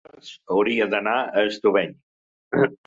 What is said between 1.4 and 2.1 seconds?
a Estubeny.